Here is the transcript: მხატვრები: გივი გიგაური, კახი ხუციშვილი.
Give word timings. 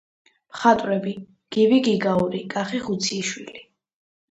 მხატვრები: 0.53 1.13
გივი 1.57 1.79
გიგაური, 1.89 2.43
კახი 2.57 2.83
ხუციშვილი. 2.89 3.67